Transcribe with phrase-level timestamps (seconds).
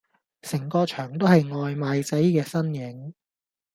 [0.41, 3.13] 成個場都係外賣仔嘅身影